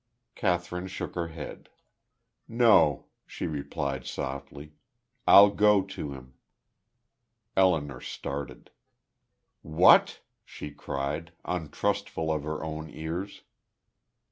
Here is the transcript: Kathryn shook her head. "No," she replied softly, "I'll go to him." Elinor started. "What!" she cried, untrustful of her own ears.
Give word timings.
Kathryn 0.33 0.87
shook 0.87 1.13
her 1.13 1.27
head. 1.27 1.69
"No," 2.47 3.05
she 3.27 3.45
replied 3.45 4.07
softly, 4.07 4.73
"I'll 5.27 5.51
go 5.51 5.83
to 5.83 6.13
him." 6.13 6.33
Elinor 7.55 7.99
started. 8.01 8.71
"What!" 9.61 10.19
she 10.43 10.71
cried, 10.71 11.33
untrustful 11.45 12.31
of 12.31 12.41
her 12.45 12.63
own 12.63 12.89
ears. 12.89 13.43